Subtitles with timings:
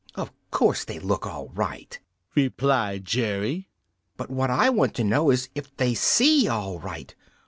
[0.15, 1.99] "Of course they look all right,"
[2.33, 3.69] replied Jerry,
[4.17, 7.13] "but what I want to know is if they see all right.